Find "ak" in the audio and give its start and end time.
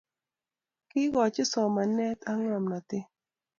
2.31-2.37